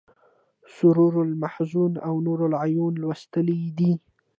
سرور 0.75 1.13
المحزون 1.27 1.93
او 2.07 2.15
نور 2.25 2.39
العیون 2.49 2.93
لوستلی 3.01 3.61
دی. 3.77 3.91